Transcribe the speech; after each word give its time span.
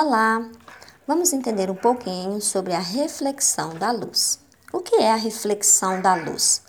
Olá! 0.00 0.48
Vamos 1.08 1.32
entender 1.32 1.68
um 1.68 1.74
pouquinho 1.74 2.40
sobre 2.40 2.72
a 2.72 2.78
reflexão 2.78 3.70
da 3.74 3.90
luz. 3.90 4.38
O 4.72 4.78
que 4.78 4.94
é 4.94 5.10
a 5.10 5.16
reflexão 5.16 6.00
da 6.00 6.14
luz? 6.14 6.62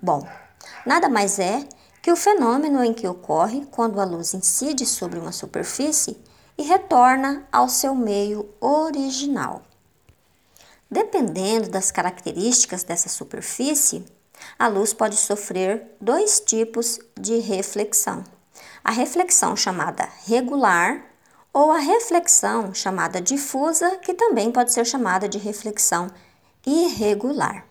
Bom, 0.00 0.26
nada 0.86 1.06
mais 1.06 1.38
é 1.38 1.68
que 2.00 2.10
o 2.10 2.16
fenômeno 2.16 2.82
em 2.82 2.94
que 2.94 3.06
ocorre 3.06 3.66
quando 3.70 4.00
a 4.00 4.06
luz 4.06 4.32
incide 4.32 4.86
sobre 4.86 5.18
uma 5.18 5.32
superfície 5.32 6.18
e 6.56 6.62
retorna 6.62 7.46
ao 7.52 7.68
seu 7.68 7.94
meio 7.94 8.48
original. 8.58 9.60
Dependendo 10.90 11.68
das 11.68 11.90
características 11.90 12.82
dessa 12.84 13.10
superfície, 13.10 14.02
a 14.58 14.66
luz 14.66 14.94
pode 14.94 15.18
sofrer 15.18 15.94
dois 16.00 16.40
tipos 16.40 16.98
de 17.20 17.38
reflexão: 17.38 18.24
a 18.82 18.90
reflexão 18.90 19.54
chamada 19.54 20.08
regular 20.24 21.11
ou 21.52 21.70
a 21.70 21.78
reflexão 21.78 22.72
chamada 22.72 23.20
difusa, 23.20 23.98
que 23.98 24.14
também 24.14 24.50
pode 24.50 24.72
ser 24.72 24.86
chamada 24.86 25.28
de 25.28 25.38
reflexão 25.38 26.08
irregular. 26.66 27.66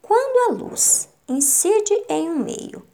Quando 0.00 0.50
a 0.50 0.64
luz 0.64 1.08
incide 1.26 1.94
em 2.08 2.30
um 2.30 2.38
meio 2.38 2.86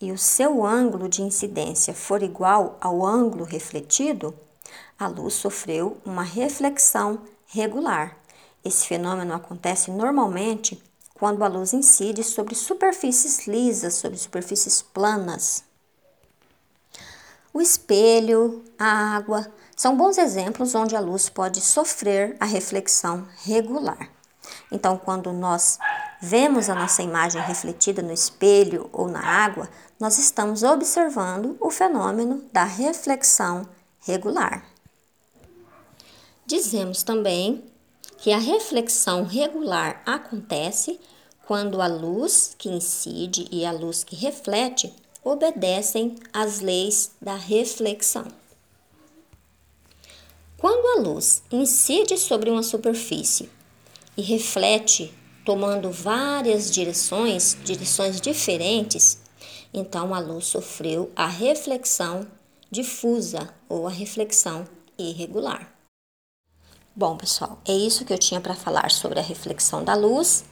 e 0.00 0.12
o 0.12 0.18
seu 0.18 0.64
ângulo 0.64 1.08
de 1.08 1.22
incidência 1.22 1.94
for 1.94 2.22
igual 2.22 2.76
ao 2.80 3.04
ângulo 3.04 3.44
refletido, 3.44 4.34
a 4.98 5.08
luz 5.08 5.34
sofreu 5.34 5.96
uma 6.04 6.22
reflexão 6.22 7.20
regular. 7.46 8.16
Esse 8.64 8.86
fenômeno 8.86 9.34
acontece 9.34 9.90
normalmente 9.90 10.82
quando 11.14 11.42
a 11.42 11.48
luz 11.48 11.72
incide 11.72 12.22
sobre 12.22 12.54
superfícies 12.54 13.46
lisas, 13.46 13.94
sobre 13.94 14.18
superfícies 14.18 14.82
planas. 14.82 15.64
O 17.52 17.60
espelho, 17.60 18.64
a 18.78 19.16
água, 19.16 19.46
são 19.76 19.96
bons 19.96 20.16
exemplos 20.16 20.74
onde 20.74 20.96
a 20.96 21.00
luz 21.00 21.28
pode 21.28 21.60
sofrer 21.60 22.36
a 22.40 22.44
reflexão 22.44 23.26
regular. 23.44 24.08
Então, 24.70 24.96
quando 24.96 25.32
nós 25.32 25.78
vemos 26.20 26.70
a 26.70 26.74
nossa 26.74 27.02
imagem 27.02 27.42
refletida 27.42 28.00
no 28.00 28.12
espelho 28.12 28.88
ou 28.92 29.08
na 29.08 29.20
água, 29.20 29.68
nós 30.00 30.18
estamos 30.18 30.62
observando 30.62 31.56
o 31.60 31.70
fenômeno 31.70 32.44
da 32.52 32.64
reflexão 32.64 33.66
regular. 34.00 34.64
Dizemos 36.46 37.02
também 37.02 37.64
que 38.18 38.32
a 38.32 38.38
reflexão 38.38 39.24
regular 39.24 40.02
acontece 40.06 41.00
quando 41.46 41.82
a 41.82 41.86
luz 41.86 42.54
que 42.56 42.68
incide 42.68 43.48
e 43.50 43.66
a 43.66 43.72
luz 43.72 44.04
que 44.04 44.16
reflete 44.16 44.94
obedecem 45.24 46.16
às 46.32 46.60
leis 46.60 47.12
da 47.20 47.34
reflexão. 47.34 48.26
Quando 50.56 50.98
a 50.98 51.08
luz 51.08 51.42
incide 51.50 52.16
sobre 52.16 52.50
uma 52.50 52.62
superfície 52.62 53.50
e 54.16 54.22
reflete 54.22 55.12
tomando 55.44 55.90
várias 55.90 56.70
direções, 56.70 57.56
direções 57.64 58.20
diferentes, 58.20 59.18
então 59.74 60.14
a 60.14 60.20
luz 60.20 60.46
sofreu 60.46 61.10
a 61.16 61.26
reflexão 61.26 62.26
difusa 62.70 63.52
ou 63.68 63.86
a 63.86 63.90
reflexão 63.90 64.64
irregular. 64.96 65.68
Bom, 66.94 67.16
pessoal, 67.16 67.58
é 67.66 67.72
isso 67.72 68.04
que 68.04 68.12
eu 68.12 68.18
tinha 68.18 68.40
para 68.40 68.54
falar 68.54 68.90
sobre 68.90 69.18
a 69.18 69.22
reflexão 69.22 69.82
da 69.82 69.94
luz. 69.94 70.44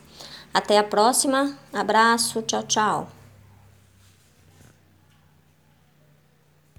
Até 0.52 0.78
a 0.78 0.84
próxima. 0.84 1.56
Abraço. 1.72 2.42
Tchau, 2.42 2.62
tchau. 2.64 3.19